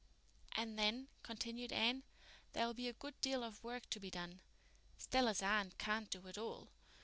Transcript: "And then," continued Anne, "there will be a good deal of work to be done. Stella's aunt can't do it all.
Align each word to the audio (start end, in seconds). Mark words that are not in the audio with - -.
"And 0.55 0.79
then," 0.79 1.09
continued 1.21 1.71
Anne, 1.71 2.01
"there 2.53 2.65
will 2.65 2.73
be 2.73 2.87
a 2.87 2.93
good 2.93 3.21
deal 3.21 3.43
of 3.43 3.63
work 3.63 3.87
to 3.91 3.99
be 3.99 4.09
done. 4.09 4.39
Stella's 4.97 5.43
aunt 5.43 5.77
can't 5.77 6.09
do 6.09 6.25
it 6.25 6.39
all. 6.39 6.69